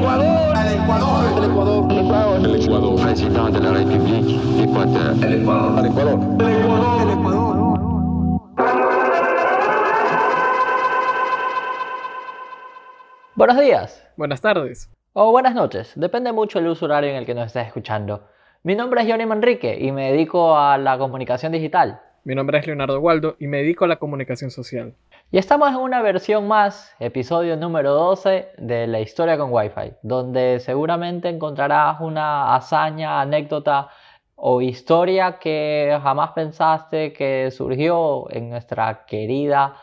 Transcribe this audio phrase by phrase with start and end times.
[0.00, 0.56] Ecuador.
[0.56, 1.36] El Ecuador.
[1.36, 1.92] El Ecuador.
[1.92, 2.46] El Ecuador.
[2.46, 3.02] El Ecuador.
[3.02, 5.24] Presidente de la República Ecuador.
[5.24, 5.78] El Ecuador.
[5.78, 6.40] El Ecuador.
[6.40, 7.02] El Ecuador.
[7.02, 7.50] El Ecuador.
[13.34, 14.08] Buenos días.
[14.16, 14.90] Buenas tardes.
[15.12, 15.92] O buenas noches.
[15.96, 18.26] Depende mucho el uso horario en el que nos estés escuchando.
[18.62, 22.00] Mi nombre es Johnny Manrique y me dedico a la comunicación digital.
[22.24, 24.94] Mi nombre es Leonardo Waldo y me dedico a la comunicación social.
[25.32, 30.58] Y estamos en una versión más, episodio número 12 de la historia con Wi-Fi, donde
[30.58, 33.90] seguramente encontrarás una hazaña, anécdota
[34.34, 39.76] o historia que jamás pensaste que surgió en nuestra querida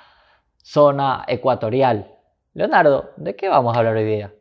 [0.58, 2.14] zona ecuatorial.
[2.54, 4.34] Leonardo, ¿de qué vamos a hablar hoy día?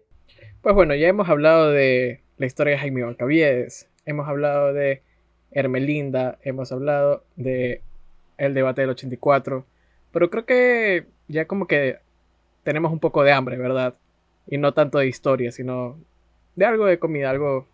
[0.60, 5.04] Pues bueno, ya hemos hablado de la historia de Jaime Balcaviedes, hemos hablado de
[5.52, 7.82] Hermelinda, hemos hablado de
[8.38, 9.66] el debate del 84,
[10.16, 11.98] pero creo que ya como que
[12.62, 13.96] tenemos un poco de hambre, ¿verdad?
[14.46, 15.98] Y no tanto de historia, sino
[16.54, 17.66] de algo de comida, algo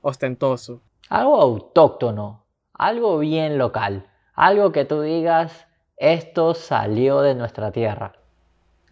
[0.00, 0.80] ostentoso.
[1.10, 5.66] Algo autóctono, algo bien local, algo que tú digas,
[5.98, 8.14] esto salió de nuestra tierra.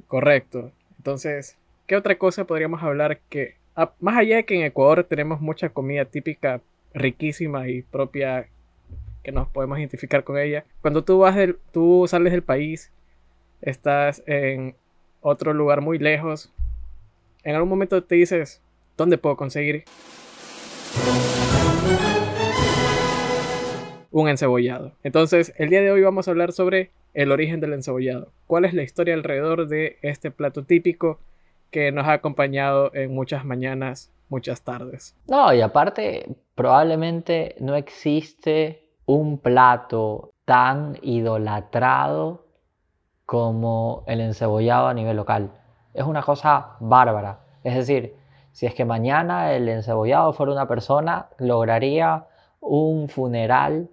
[0.07, 0.71] Correcto.
[0.99, 3.57] Entonces, ¿qué otra cosa podríamos hablar que,
[3.99, 6.61] más allá de que en Ecuador tenemos mucha comida típica
[6.93, 8.51] riquísima y propia
[9.23, 10.65] que nos podemos identificar con ella.
[10.81, 12.93] Cuando tú vas del, tú sales del país,
[13.63, 14.77] estás en
[15.21, 16.53] otro lugar muy lejos,
[17.43, 18.63] en algún momento te dices,
[18.97, 19.85] ¿dónde puedo conseguir
[24.11, 24.93] un encebollado?
[25.03, 28.33] Entonces, el día de hoy vamos a hablar sobre el origen del encebollado.
[28.47, 31.19] ¿Cuál es la historia alrededor de este plato típico
[31.71, 35.17] que nos ha acompañado en muchas mañanas, muchas tardes?
[35.29, 42.50] No, y aparte, probablemente no existe un plato tan idolatrado
[43.31, 45.53] como el encebollado a nivel local.
[45.95, 47.39] Es una cosa bárbara.
[47.63, 48.17] Es decir,
[48.51, 52.27] si es que mañana el encebollado fuera una persona, lograría
[52.59, 53.89] un funeral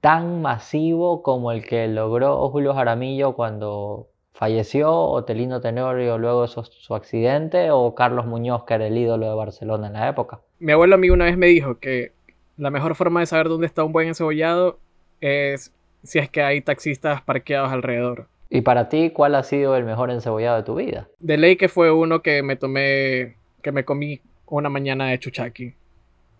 [0.00, 6.48] tan masivo como el que logró Julio Jaramillo cuando falleció, o Telino Tenorio luego de
[6.48, 10.40] su, accidente, o Carlos Muñoz, que era el ídolo de Barcelona en la época.
[10.60, 12.12] Mi abuelo a mí una vez me dijo que
[12.56, 14.78] la mejor forma de saber dónde está un buen encebollado
[15.20, 18.28] es si es que hay taxistas parqueados alrededor.
[18.50, 21.08] ¿Y para ti cuál ha sido el mejor encebollado de tu vida?
[21.18, 25.74] De ley que fue uno que me tomé, que me comí una mañana de chuchaqui.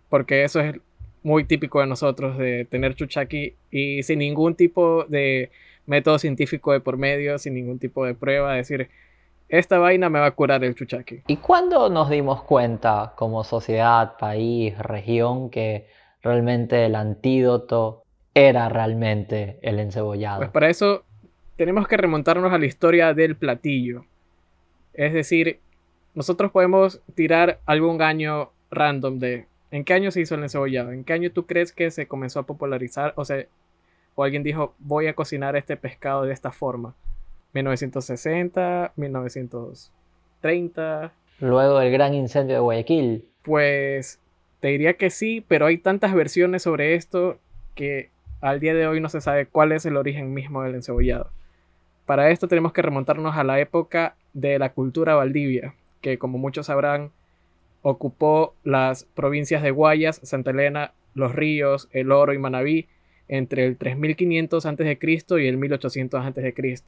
[0.09, 0.75] Porque eso es
[1.21, 5.51] muy típico de nosotros, de tener chuchaqui y sin ningún tipo de
[5.85, 8.89] método científico de por medio, sin ningún tipo de prueba, decir,
[9.47, 11.23] esta vaina me va a curar el chuchaqui.
[11.27, 15.87] ¿Y cuándo nos dimos cuenta como sociedad, país, región que
[16.21, 18.03] realmente el antídoto
[18.33, 20.39] era realmente el encebollado.
[20.39, 21.03] Pues para eso
[21.59, 24.05] tenemos que remontarnos a la historia del platillo.
[24.93, 25.59] Es decir,
[26.15, 31.03] nosotros podemos tirar algún año random de en qué año se hizo el encebollado, en
[31.03, 33.45] qué año tú crees que se comenzó a popularizar, o sea,
[34.15, 36.95] o alguien dijo voy a cocinar este pescado de esta forma.
[37.51, 41.11] 1960, 1930.
[41.41, 43.25] Luego del gran incendio de Guayaquil.
[43.41, 44.21] Pues
[44.61, 47.37] te diría que sí, pero hay tantas versiones sobre esto
[47.75, 51.31] que al día de hoy no se sabe cuál es el origen mismo del encebollado.
[52.09, 56.65] Para esto tenemos que remontarnos a la época de la cultura Valdivia, que como muchos
[56.65, 57.11] sabrán
[57.83, 62.87] ocupó las provincias de Guayas, Santa Elena, Los Ríos, El Oro y Manabí
[63.27, 64.97] entre el 3500 a.C.
[65.37, 66.79] y el 1800 a.C.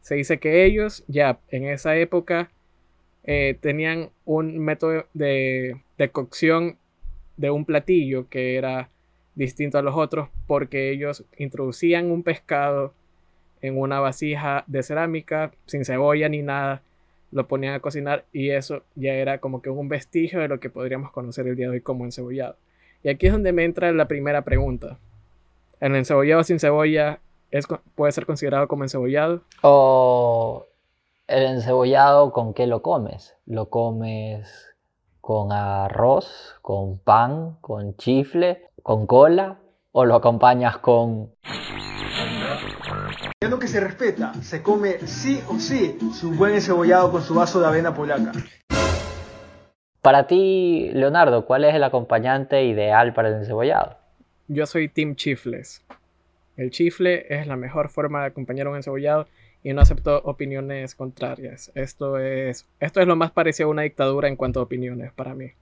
[0.00, 2.50] Se dice que ellos ya en esa época
[3.22, 6.76] eh, tenían un método de, de cocción
[7.36, 8.88] de un platillo que era
[9.36, 12.94] distinto a los otros porque ellos introducían un pescado
[13.62, 16.82] en una vasija de cerámica sin cebolla ni nada,
[17.30, 20.70] lo ponían a cocinar y eso ya era como que un vestigio de lo que
[20.70, 22.56] podríamos conocer el día de hoy como encebollado.
[23.02, 24.98] Y aquí es donde me entra la primera pregunta.
[25.80, 27.20] ¿El encebollado sin cebolla
[27.50, 29.42] es, puede ser considerado como encebollado?
[29.62, 30.66] O
[31.26, 33.36] el encebollado con qué lo comes?
[33.46, 34.70] ¿Lo comes
[35.20, 39.58] con arroz, con pan, con chifle, con cola
[39.92, 41.30] o lo acompañas con...
[43.48, 47.58] Lo que se respeta, se come sí o sí su buen encebollado con su vaso
[47.58, 48.32] de avena polaca.
[50.02, 53.96] Para ti, Leonardo, ¿cuál es el acompañante ideal para el encebollado?
[54.48, 55.82] Yo soy Team Chifles.
[56.58, 59.26] El chifle es la mejor forma de acompañar un encebollado
[59.62, 61.72] y no acepto opiniones contrarias.
[61.74, 65.34] Esto es, esto es lo más parecido a una dictadura en cuanto a opiniones para
[65.34, 65.52] mí.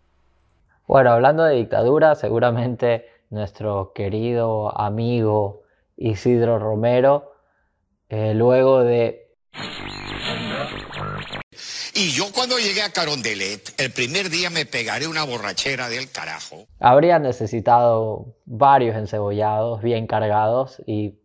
[0.88, 5.62] Bueno, hablando de dictadura, seguramente nuestro querido amigo
[5.96, 7.37] Isidro Romero,
[8.08, 9.36] eh, luego de...
[11.94, 16.66] Y yo cuando llegué a Carondelet, el primer día me pegaré una borrachera del carajo.
[16.78, 21.18] Habría necesitado varios encebollados bien cargados y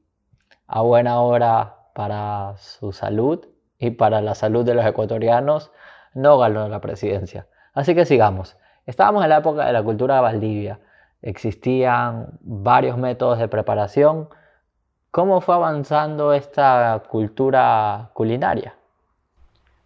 [0.67, 3.45] a buena hora para su salud
[3.77, 5.71] y para la salud de los ecuatorianos,
[6.13, 7.47] no ganó la presidencia.
[7.73, 8.57] Así que sigamos.
[8.85, 10.79] Estábamos en la época de la cultura de Valdivia.
[11.21, 14.29] Existían varios métodos de preparación.
[15.13, 18.73] ¿Cómo fue avanzando esta cultura culinaria?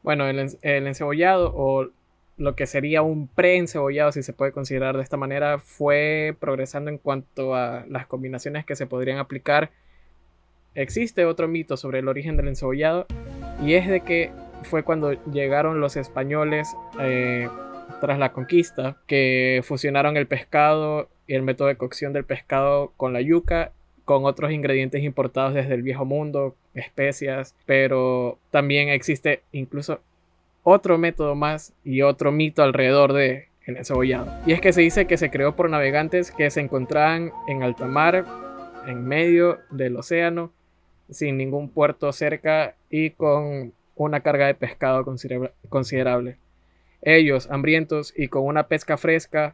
[0.01, 1.89] Bueno, el, encebollado o
[2.37, 6.97] lo que sería un pre-encebollado, si se puede considerar de esta manera, fue progresando en
[6.97, 9.71] cuanto a las combinaciones que se podrían aplicar.
[10.75, 13.05] Existe otro mito sobre el origen del encebollado
[13.61, 14.31] y es de que
[14.63, 17.49] fue cuando llegaron los españoles eh,
[17.99, 23.11] tras la conquista que fusionaron el pescado y el método de cocción del pescado con
[23.11, 23.73] la yuca
[24.07, 29.99] con otros ingredientes importados desde el viejo mundo, especias, pero también existe incluso
[30.63, 34.33] otro método más y otro mito alrededor de el encebollado.
[34.45, 37.85] Y es que se dice que se creó por navegantes que se encontraban en alta
[37.85, 38.23] mar,
[38.87, 40.53] en medio del océano,
[41.09, 45.03] sin ningún puerto cerca y con una carga de pescado
[45.67, 46.37] considerable.
[47.01, 49.53] Ellos, hambrientos y con una pesca fresca,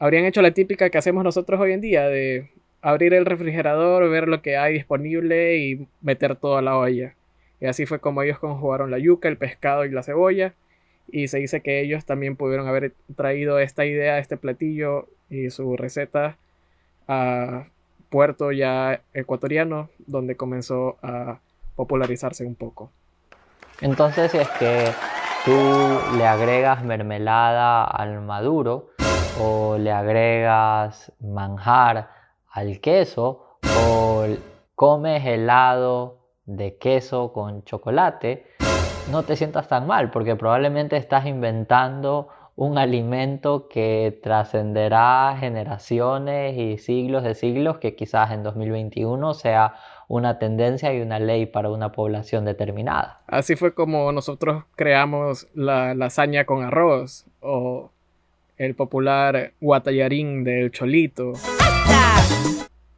[0.00, 2.50] habrían hecho la típica que hacemos nosotros hoy en día de
[2.82, 7.14] abrir el refrigerador, ver lo que hay disponible y meter todo a la olla.
[7.60, 10.54] Y así fue como ellos conjugaron la yuca, el pescado y la cebolla.
[11.10, 15.76] Y se dice que ellos también pudieron haber traído esta idea, este platillo y su
[15.76, 16.36] receta
[17.08, 17.66] a
[18.10, 21.40] puerto ya ecuatoriano, donde comenzó a
[21.76, 22.90] popularizarse un poco.
[23.80, 24.84] Entonces, si es que
[25.44, 28.90] tú le agregas mermelada al maduro
[29.40, 32.17] o le agregas manjar
[32.50, 34.26] al queso o
[34.74, 38.46] comes helado de queso con chocolate,
[39.10, 42.28] no te sientas tan mal porque probablemente estás inventando
[42.58, 49.74] un alimento que trascenderá generaciones y siglos de siglos que quizás en 2021 sea
[50.08, 53.20] una tendencia y una ley para una población determinada.
[53.28, 57.92] Así fue como nosotros creamos la lasaña con arroz o
[58.56, 61.34] el popular guatallarín del cholito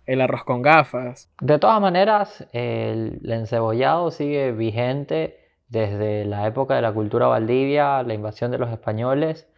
[0.07, 1.31] el arroz con gafas.
[1.41, 5.39] De todas maneras, el encebollado sigue vigente
[5.69, 9.49] desde la época de la cultura Valdivia, la invasión de los españoles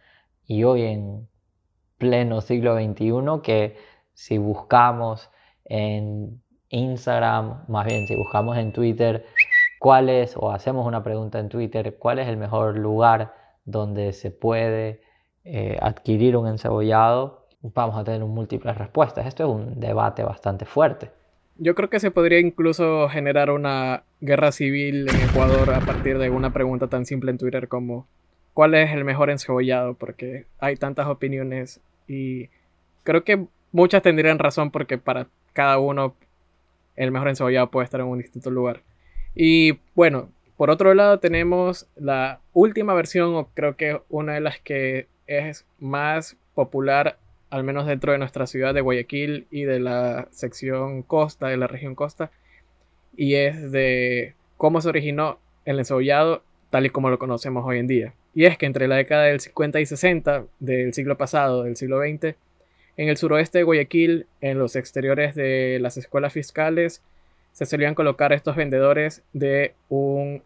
[0.45, 1.27] y hoy en
[1.97, 3.77] pleno siglo XXI que
[4.13, 5.31] si buscamos
[5.65, 9.25] en Instagram, más bien si buscamos en Twitter,
[9.79, 13.33] cuál es, o hacemos una pregunta en Twitter, cuál es el mejor lugar
[13.65, 15.01] donde se puede
[15.45, 19.25] eh, adquirir un encebollado, vamos a tener múltiples respuestas.
[19.25, 21.09] Esto es un debate bastante fuerte.
[21.57, 26.29] Yo creo que se podría incluso generar una guerra civil en Ecuador a partir de
[26.29, 28.07] una pregunta tan simple en Twitter como
[28.53, 29.93] ¿cuál es el mejor encebollado?
[29.93, 32.49] Porque hay tantas opiniones y
[33.03, 36.15] creo que muchas tendrían razón porque para cada uno
[36.95, 38.81] el mejor encebollado puede estar en un distinto lugar.
[39.35, 44.59] Y bueno, por otro lado tenemos la última versión o creo que una de las
[44.59, 47.17] que es más popular
[47.53, 51.67] al menos dentro de nuestra ciudad de Guayaquil y de la sección costa, de la
[51.67, 52.31] región costa,
[53.15, 56.41] y es de cómo se originó el encebollado
[56.71, 58.13] tal y como lo conocemos hoy en día.
[58.33, 61.99] Y es que entre la década del 50 y 60 del siglo pasado, del siglo
[62.01, 62.35] XX,
[62.97, 67.03] en el suroeste de Guayaquil, en los exteriores de las escuelas fiscales,
[67.51, 70.41] se solían colocar estos vendedores de un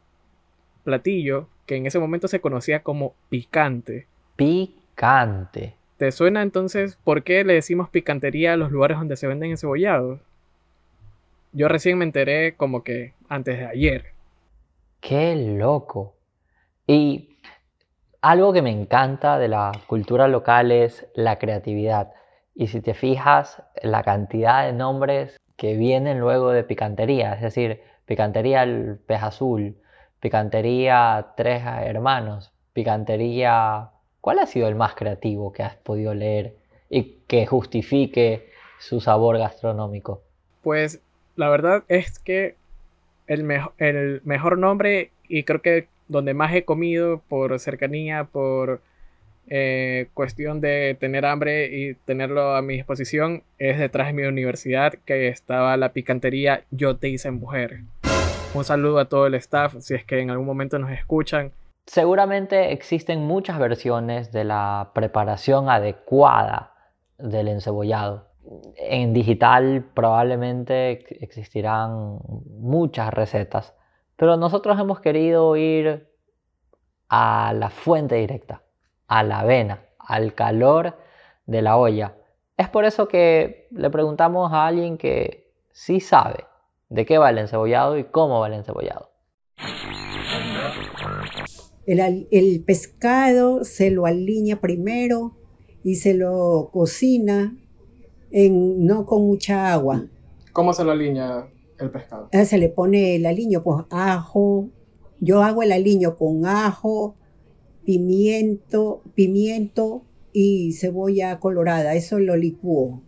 [0.84, 4.08] platillo que en ese momento se conocía como picante.
[4.36, 5.78] Picante.
[5.98, 10.20] ¿Te suena entonces por qué le decimos picantería a los lugares donde se venden encebollados?
[11.54, 14.06] Yo recién me enteré como que antes de ayer.
[15.01, 16.13] Qué loco.
[16.86, 17.38] Y
[18.22, 22.13] algo que me encanta de la cultura local es la creatividad.
[22.54, 27.82] Y si te fijas, la cantidad de nombres que vienen luego de picantería, es decir,
[28.06, 29.77] picantería el pez azul,
[30.20, 33.89] picantería tres hermanos, picantería
[34.27, 36.53] ¿Cuál ha sido el más creativo que has podido leer
[36.89, 40.22] y que justifique su sabor gastronómico?
[40.63, 41.00] Pues
[41.38, 42.55] la verdad es que
[43.27, 48.81] el, el mejor nombre y creo que donde más he comido por cercanía, por
[49.48, 54.96] eh, cuestión de tener hambre y tenerlo a mi disposición, es detrás de mi universidad
[55.05, 57.79] que estaba la picantería Yo te hice mujer.
[58.53, 61.53] Un saludo a todo el staff, si es que en algún momento nos escuchan.
[61.88, 66.74] Seguramente existen muchas versiones de la preparación adecuada
[67.17, 68.27] del encebollado.
[68.75, 72.20] En digital probablemente existirán
[72.60, 73.74] muchas recetas,
[74.17, 76.13] pero nosotros hemos querido ir
[77.08, 78.63] a la fuente directa,
[79.08, 80.98] a la avena, al calor
[81.46, 82.15] de la olla.
[82.58, 86.46] Es por eso que le preguntamos a alguien que sí sabe
[86.89, 89.10] de qué va el encebollado y cómo va el encebollado.
[91.88, 95.38] El, pescado se lo alinea primero
[95.86, 97.58] y se lo cocina
[98.29, 100.06] en, no con mucha agua.
[100.51, 101.48] ¿Cómo se lo alinea
[101.79, 102.27] el pescado?
[102.34, 104.67] Ah, se le pone el aliño, pues ajo.
[105.22, 107.15] Yo hago el aliño con ajo,
[107.86, 110.03] pimiento, pimiento
[110.34, 111.96] y cebolla colorada.
[111.96, 113.01] Eso lo licúo.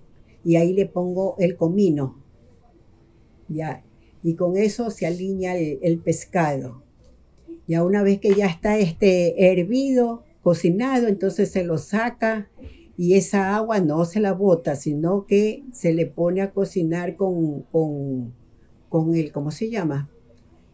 [0.45, 2.23] Y ahí le pongo el comino.
[3.49, 3.83] Ya.
[4.23, 6.81] Y con eso se alinea el pescado.
[7.69, 12.49] Ya una vez que ya está este hervido, cocinado, entonces se lo saca
[12.97, 17.61] y esa agua no se la bota, sino que se le pone a cocinar con,
[17.71, 18.33] con,
[18.89, 20.09] con el, ¿cómo se llama?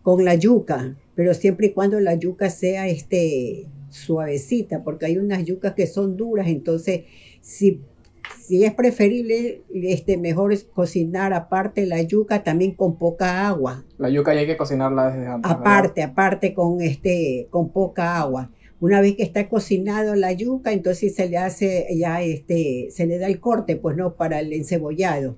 [0.03, 5.43] Con la yuca, pero siempre y cuando la yuca sea este, suavecita, porque hay unas
[5.43, 7.01] yucas que son duras, entonces
[7.41, 7.81] si
[8.45, 13.83] si es preferible, este, mejor es cocinar aparte la yuca también con poca agua.
[13.97, 15.51] La yuca ya hay que cocinarla desde antes.
[15.51, 18.51] Aparte, aparte con, este, con poca agua.
[18.79, 23.17] Una vez que está cocinado la yuca, entonces se le hace ya este, se le
[23.17, 25.37] da el corte, pues no, para el encebollado.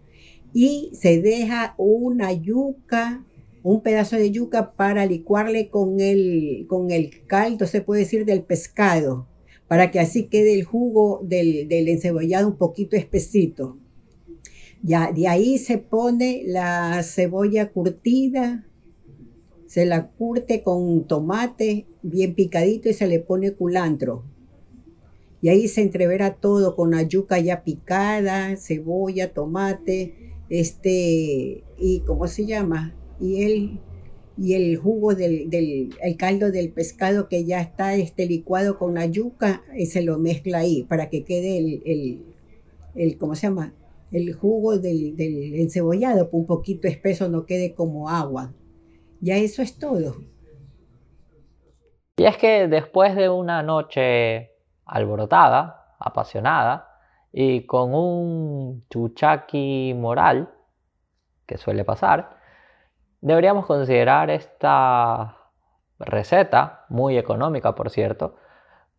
[0.53, 3.23] Y se deja una yuca,
[3.63, 8.41] un pedazo de yuca para licuarle con el, con el caldo, se puede decir, del
[8.41, 9.27] pescado
[9.67, 13.77] para que así quede el jugo del, encebollado un poquito espesito.
[14.81, 18.65] Ya, de ahí se pone la cebolla curtida,
[19.65, 24.23] se la curte con tomate bien picadito y se le pone culantro.
[25.41, 32.27] Y ahí se entrevera todo con la yuca ya picada, cebolla, tomate, este, y ¿cómo
[32.27, 32.95] se llama?
[33.19, 33.79] Y el
[34.37, 35.49] y el jugo del,
[36.01, 40.03] el caldo del pescado que ya está este, licuado con la yuca, y eh, se
[40.03, 42.23] lo mezcla ahí para que quede el,
[42.95, 43.73] el, ¿cómo se llama?
[44.11, 48.53] El jugo del, del encebollado, un poquito espeso, no quede como agua.
[49.19, 50.15] Ya eso es todo.
[52.17, 54.51] Y es que después de una noche
[54.85, 56.87] alborotada, apasionada,
[57.33, 60.49] y con un chuchaqui moral,
[61.45, 62.36] que suele pasar,
[63.21, 65.37] Deberíamos considerar esta
[65.99, 68.35] receta, muy económica por cierto,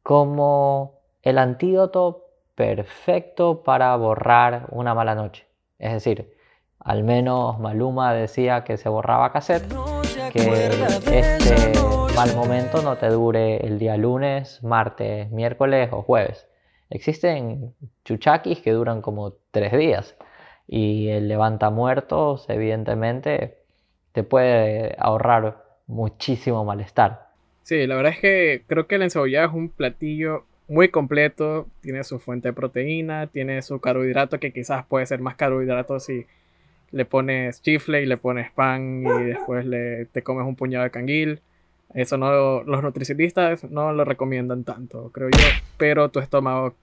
[0.02, 5.46] como el antídoto perfecto para borrar una mala noche.
[5.78, 6.34] Es decir,
[6.80, 9.72] al menos Maluma decía que se borraba cassette,
[10.32, 10.66] que
[11.12, 11.72] este
[12.16, 16.48] mal momento no te dure el día lunes, martes, miércoles o jueves.
[16.90, 20.16] Existen chuchaquis que duran como tres días
[20.66, 23.57] y el levanta muertos, evidentemente,
[24.18, 27.28] te puede ahorrar muchísimo malestar.
[27.62, 32.02] Sí, la verdad es que creo que el encebollado es un platillo muy completo, tiene
[32.02, 36.26] su fuente de proteína, tiene su carbohidrato que quizás puede ser más carbohidrato si
[36.90, 40.90] le pones chifle y le pones pan y después le, te comes un puñado de
[40.90, 41.40] canguil.
[41.94, 45.44] Eso no los nutricionistas no lo recomiendan tanto, creo yo,
[45.76, 46.74] pero tu estómago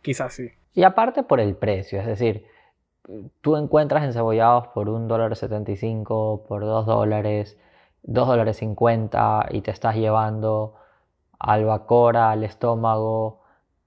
[0.00, 0.52] quizás sí.
[0.74, 2.44] Y aparte por el precio, es decir,
[3.40, 7.58] tú encuentras encebollados por un dólar 75, por dos dólares,
[8.02, 10.74] dos dólares 50 y te estás llevando
[11.38, 13.40] albacora al estómago,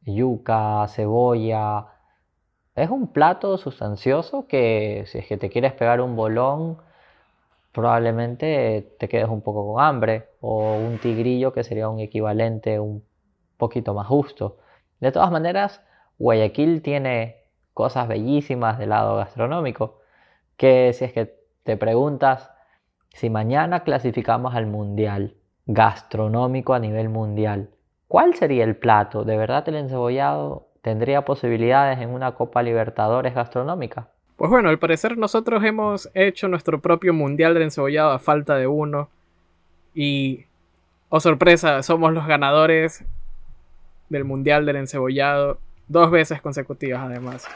[0.06, 1.88] yuca, cebolla.
[2.76, 6.78] Es un plato sustancioso que si es que te quieres pegar un bolón,
[7.72, 13.04] probablemente te quedes un poco con hambre o un tigrillo que sería un equivalente un
[13.58, 14.58] poquito más justo.
[15.00, 15.82] De todas maneras,
[16.18, 17.41] Guayaquil tiene
[17.74, 20.00] cosas bellísimas del lado gastronómico,
[20.58, 22.52] que si es que te preguntas
[23.14, 25.36] si mañana clasificamos al mundial
[25.66, 27.70] gastronómico a nivel mundial,
[28.08, 29.24] ¿cuál sería el plato?
[29.24, 34.10] ¿De verdad el encebollado tendría posibilidades en una Copa Libertadores gastronómica?
[34.36, 38.66] Pues bueno, al parecer nosotros hemos hecho nuestro propio mundial del encebollado a falta de
[38.66, 39.10] uno
[39.94, 40.46] y,
[41.10, 43.06] oh sorpresa, somos los ganadores
[44.10, 45.60] del mundial del encebollado
[45.92, 47.48] dos veces consecutivas además.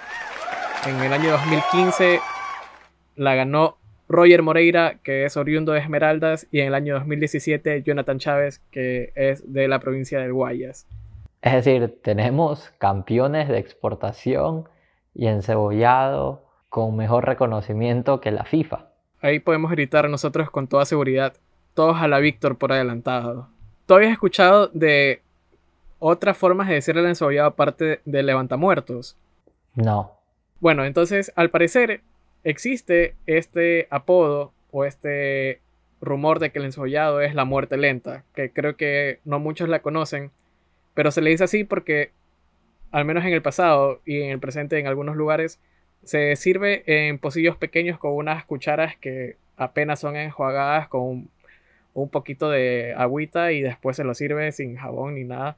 [0.86, 2.20] En el año 2015
[3.16, 3.78] la ganó
[4.08, 9.12] Roger Moreira, que es oriundo de Esmeraldas, y en el año 2017 Jonathan Chávez, que
[9.16, 10.86] es de la provincia del Guayas.
[11.42, 14.68] Es decir, tenemos campeones de exportación
[15.14, 18.88] y encebollado con mejor reconocimiento que la FIFA.
[19.22, 21.34] Ahí podemos gritar nosotros con toda seguridad,
[21.74, 23.48] todos a la Víctor por adelantado.
[23.86, 25.22] ¿Tú habías escuchado de
[26.00, 29.18] otras formas de decirle el encebollado aparte de levantamuertos?
[29.76, 30.12] No.
[30.60, 32.02] Bueno, entonces al parecer
[32.44, 35.60] existe este apodo o este
[36.02, 39.82] rumor de que el encebollado es la muerte lenta, que creo que no muchos la
[39.82, 40.32] conocen,
[40.94, 42.12] pero se le dice así porque,
[42.92, 45.60] al menos en el pasado y en el presente en algunos lugares,
[46.04, 51.30] se sirve en pocillos pequeños con unas cucharas que apenas son enjuagadas con
[51.94, 55.56] un, poquito de agüita y después se lo sirve sin jabón ni nada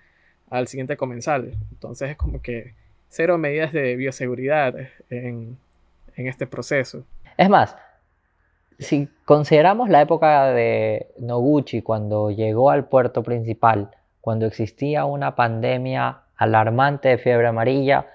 [0.50, 1.54] al siguiente comensal.
[1.72, 2.74] Entonces es como que
[3.10, 4.76] cero medidas de bioseguridad
[5.10, 5.58] en,
[6.16, 7.04] en este proceso.
[7.38, 7.76] Es más,
[8.80, 16.22] si consideramos la época de Noguchi, cuando llegó al puerto principal, cuando existía una pandemia
[16.36, 18.08] alarmante de fiebre amarilla,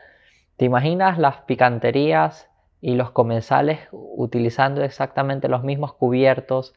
[0.56, 2.48] ¿te imaginas las picanterías
[2.80, 6.74] y los comensales utilizando exactamente los mismos cubiertos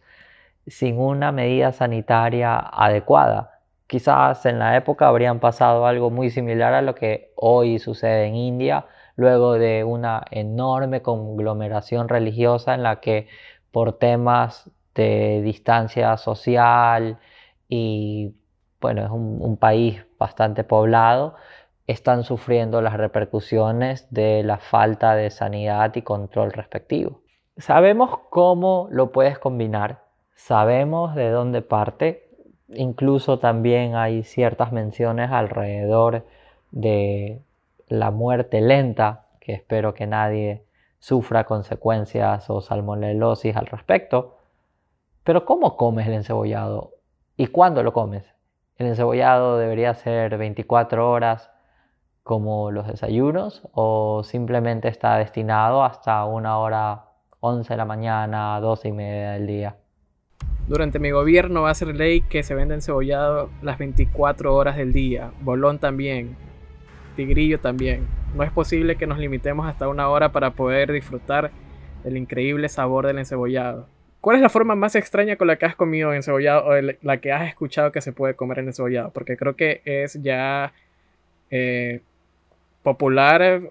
[0.67, 3.54] sin una medida sanitaria adecuada?
[3.87, 8.35] Quizás en la época habrían pasado algo muy similar a lo que hoy sucede en
[8.35, 13.27] India, luego de una enorme conglomeración religiosa en la que
[13.71, 17.19] por temas de distancia social
[17.67, 18.33] y
[18.81, 21.35] bueno, es un, país bastante poblado,
[21.87, 27.21] están sufriendo las repercusiones de la falta de sanidad y control respectivo.
[27.57, 30.03] Sabemos cómo lo puedes combinar,
[30.35, 32.24] sabemos de dónde parte,
[32.69, 36.25] incluso también hay ciertas menciones alrededor
[36.71, 37.41] de
[37.87, 40.63] la muerte lenta, que espero que nadie
[40.99, 44.37] sufra consecuencias o salmonelosis al respecto.
[45.23, 46.93] Pero ¿cómo comes el encebollado?
[47.37, 48.25] ¿Y cuándo lo comes?
[48.77, 51.51] ¿El encebollado debería ser 24 horas
[52.23, 57.05] como los desayunos o simplemente está destinado hasta una hora
[57.39, 59.75] 11 de la mañana, 12 y media del día?
[60.67, 64.93] Durante mi gobierno va a ser ley que se venda encebollado las 24 horas del
[64.93, 66.35] día, bolón también,
[67.15, 68.07] tigrillo también.
[68.35, 71.51] No es posible que nos limitemos hasta una hora para poder disfrutar
[72.03, 73.87] del increíble sabor del encebollado.
[74.21, 77.31] ¿Cuál es la forma más extraña con la que has comido encebollado o la que
[77.31, 79.11] has escuchado que se puede comer en encebollado?
[79.11, 80.73] Porque creo que es ya
[81.51, 82.01] eh,
[82.81, 83.61] popular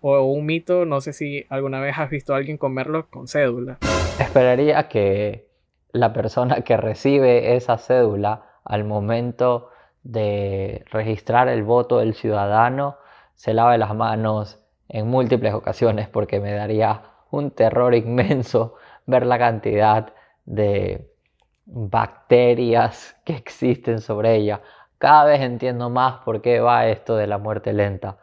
[0.00, 0.84] o un mito.
[0.84, 3.78] No sé si alguna vez has visto a alguien comerlo con cédula.
[4.18, 5.44] Esperaría que
[5.92, 9.70] la persona que recibe esa cédula al momento
[10.02, 12.96] de registrar el voto del ciudadano
[13.34, 18.74] se lave las manos en múltiples ocasiones porque me daría un terror inmenso
[19.06, 20.12] ver la cantidad
[20.44, 21.10] de
[21.66, 24.60] bacterias que existen sobre ella.
[24.98, 28.18] Cada vez entiendo más por qué va esto de la muerte lenta.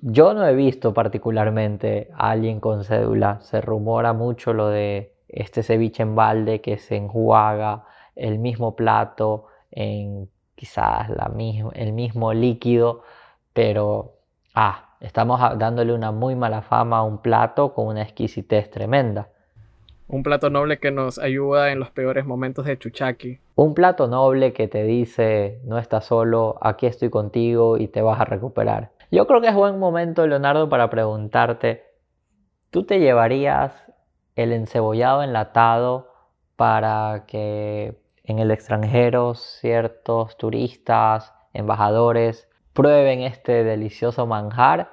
[0.00, 3.40] Yo no he visto particularmente a alguien con cédula.
[3.40, 7.84] Se rumora mucho lo de este ceviche en balde que se enjuaga
[8.14, 11.30] el mismo plato en quizás la
[11.74, 13.02] el mismo líquido
[13.56, 14.18] pero,
[14.54, 19.30] ah, estamos dándole una muy mala fama a un plato con una exquisitez tremenda.
[20.08, 23.40] Un plato noble que nos ayuda en los peores momentos de Chuchaki.
[23.54, 28.20] Un plato noble que te dice, no estás solo, aquí estoy contigo y te vas
[28.20, 28.90] a recuperar.
[29.10, 31.82] Yo creo que es buen momento, Leonardo, para preguntarte,
[32.68, 33.85] ¿tú te llevarías
[34.36, 36.12] el encebollado enlatado
[36.56, 44.90] para que en el extranjero ciertos turistas, embajadores, prueben este delicioso manjar?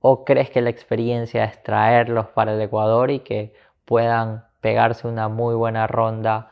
[0.00, 3.54] ¿O crees que la experiencia es traerlos para el Ecuador y que
[3.84, 6.50] puedan pegarse una muy buena ronda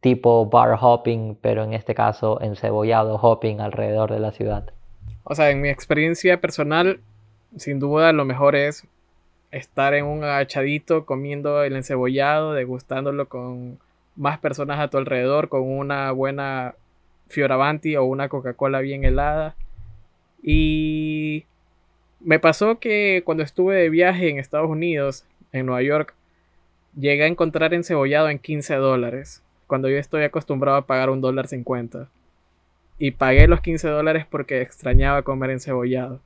[0.00, 4.70] tipo bar hopping, pero en este caso encebollado hopping alrededor de la ciudad?
[5.24, 7.00] O sea, en mi experiencia personal,
[7.56, 8.86] sin duda lo mejor es
[9.52, 13.78] estar en un agachadito comiendo el encebollado, degustándolo con
[14.16, 16.74] más personas a tu alrededor, con una buena
[17.28, 19.54] Fioravanti o una Coca-Cola bien helada
[20.42, 21.44] y
[22.20, 26.14] me pasó que cuando estuve de viaje en Estados Unidos, en Nueva York,
[26.98, 31.46] llegué a encontrar encebollado en 15 dólares, cuando yo estoy acostumbrado a pagar un dólar
[31.46, 32.08] 50.
[32.98, 36.20] Y pagué los 15 dólares porque extrañaba comer encebollado.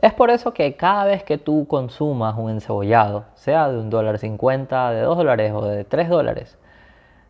[0.00, 4.18] Es por eso que cada vez que tú consumas un encebollado, sea de un dólar
[4.18, 6.58] 50, de 2 dólares o de 3 dólares,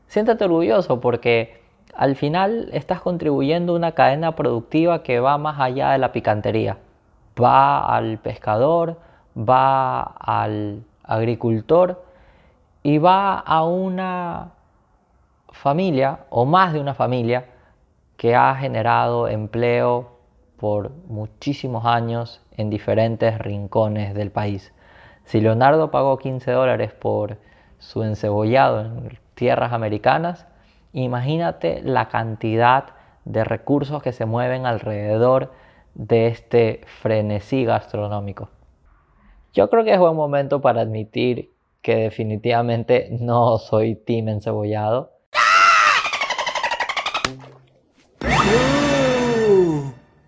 [0.09, 1.62] siéntate orgulloso porque
[1.94, 6.79] al final estás contribuyendo a una cadena productiva que va más allá de la picantería.
[7.40, 8.98] Va al pescador,
[9.37, 12.05] va al agricultor
[12.83, 14.50] y va a una
[15.50, 17.46] familia o más de una familia
[18.16, 20.15] que ha generado empleo
[20.59, 24.73] por muchísimos años en diferentes rincones del país.
[25.25, 27.38] Si Leonardo pagó 15 dólares por
[27.79, 30.47] su encebollado en tierras americanas,
[30.97, 32.87] Imagínate la cantidad
[33.27, 35.53] de recursos que se mueven alrededor
[35.92, 38.49] de este frenesí gastronómico.
[39.53, 45.11] Yo creo que es buen momento para admitir que definitivamente no soy team encebollado.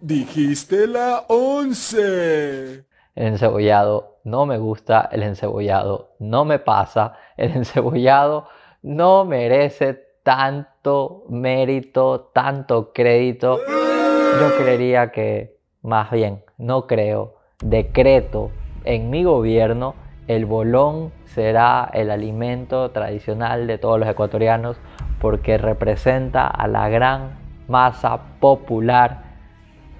[0.00, 2.84] Dijiste la 11.
[3.16, 8.46] El encebollado no me gusta, el encebollado no me pasa, el encebollado
[8.80, 13.58] no merece tanto mérito, tanto crédito.
[13.58, 18.52] Yo creería que, más bien, no creo, decreto
[18.84, 19.96] en mi gobierno,
[20.28, 24.76] el bolón será el alimento tradicional de todos los ecuatorianos
[25.20, 29.27] porque representa a la gran masa popular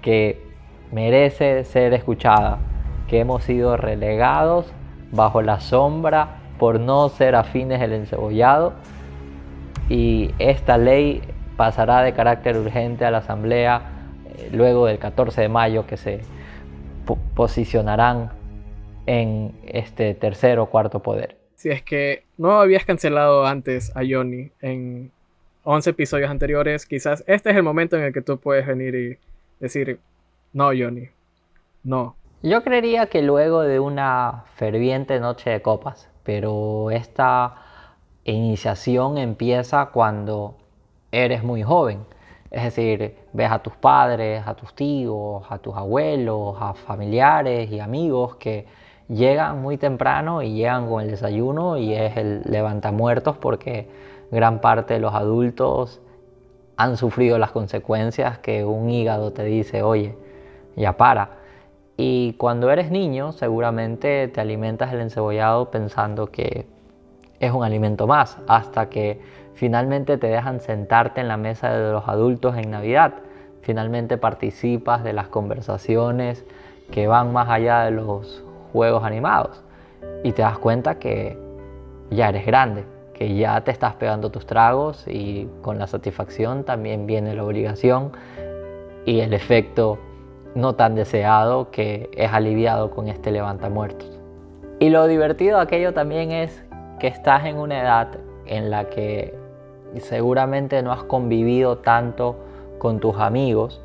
[0.02, 0.40] que
[0.92, 2.58] merece ser escuchada,
[3.08, 4.72] que hemos sido relegados
[5.12, 8.74] bajo la sombra por no ser afines del encebollado
[9.88, 11.22] y esta ley
[11.56, 13.82] pasará de carácter urgente a la Asamblea
[14.26, 16.20] eh, luego del 14 de mayo que se
[17.34, 18.30] posicionarán
[19.06, 21.36] en este tercer o cuarto poder.
[21.54, 25.10] Si es que no habías cancelado antes a Johnny en
[25.64, 29.18] 11 episodios anteriores, quizás este es el momento en el que tú puedes venir y
[29.60, 30.00] decir,
[30.52, 31.08] no, Johnny,
[31.84, 32.16] no.
[32.42, 37.56] Yo creería que luego de una ferviente noche de copas, pero esta
[38.24, 40.56] iniciación empieza cuando
[41.10, 42.04] eres muy joven.
[42.50, 47.80] Es decir, ves a tus padres, a tus tíos, a tus abuelos, a familiares y
[47.80, 48.66] amigos que
[49.08, 53.88] llegan muy temprano y llegan con el desayuno y es el levantamuertos porque
[54.30, 56.00] gran parte de los adultos
[56.78, 60.16] han sufrido las consecuencias que un hígado te dice, oye,
[60.76, 61.30] ya para.
[61.96, 66.66] Y cuando eres niño seguramente te alimentas el encebollado pensando que
[67.40, 69.20] es un alimento más, hasta que
[69.54, 73.14] finalmente te dejan sentarte en la mesa de los adultos en Navidad.
[73.62, 76.44] Finalmente participas de las conversaciones
[76.92, 79.64] que van más allá de los juegos animados
[80.22, 81.36] y te das cuenta que
[82.10, 82.84] ya eres grande,
[83.18, 88.12] que ya te estás pegando tus tragos y con la satisfacción también viene la obligación
[89.04, 89.98] y el efecto
[90.54, 94.20] no tan deseado que es aliviado con este levantamuertos.
[94.78, 96.62] Y lo divertido de aquello también es
[97.00, 98.08] que estás en una edad
[98.46, 99.34] en la que
[99.96, 102.36] seguramente no has convivido tanto
[102.78, 103.82] con tus amigos,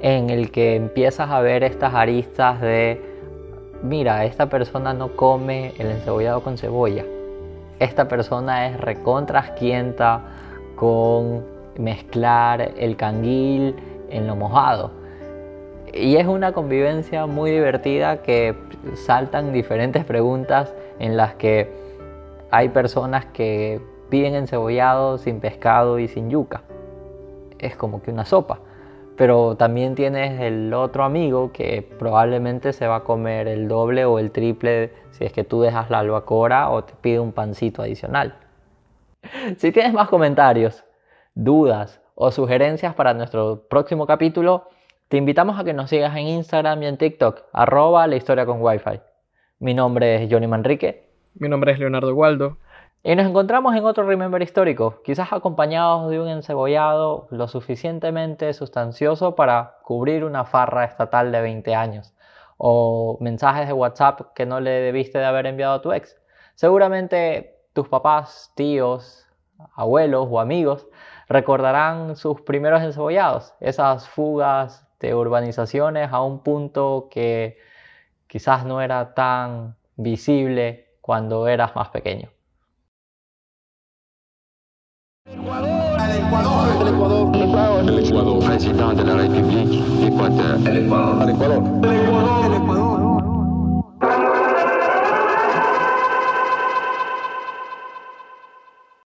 [0.00, 3.02] en el que empiezas a ver estas aristas de,
[3.82, 7.04] mira, esta persona no come el encebollado con cebolla,
[7.82, 10.20] esta persona es recontrasquienta
[10.76, 11.44] con
[11.78, 13.76] mezclar el canguil
[14.10, 14.92] en lo mojado.
[15.92, 18.54] Y es una convivencia muy divertida que
[18.94, 21.70] saltan diferentes preguntas en las que
[22.50, 26.62] hay personas que piden encebollado sin pescado y sin yuca.
[27.58, 28.60] Es como que una sopa.
[29.16, 34.18] Pero también tienes el otro amigo que probablemente se va a comer el doble o
[34.18, 38.36] el triple si es que tú dejas la albacora o te pide un pancito adicional.
[39.58, 40.84] Si tienes más comentarios,
[41.34, 44.68] dudas o sugerencias para nuestro próximo capítulo,
[45.08, 48.60] te invitamos a que nos sigas en Instagram y en TikTok, arroba la historia con
[48.60, 49.00] Wi-Fi.
[49.60, 52.58] Mi nombre es Johnny Manrique mi nombre es Leonardo Waldo.
[53.04, 59.34] Y nos encontramos en otro Remember histórico, quizás acompañados de un encebollado lo suficientemente sustancioso
[59.34, 62.14] para cubrir una farra estatal de 20 años,
[62.58, 66.16] o mensajes de WhatsApp que no le debiste de haber enviado a tu ex.
[66.54, 69.26] Seguramente tus papás, tíos,
[69.74, 70.86] abuelos o amigos
[71.28, 77.58] recordarán sus primeros encebollados, esas fugas de urbanizaciones a un punto que
[78.28, 82.30] quizás no era tan visible cuando eras más pequeño.
[85.24, 92.01] El Ecuador, el Ecuador, el Ecuador, presidente de la República, Ecuador, el Ecuador, el Ecuador.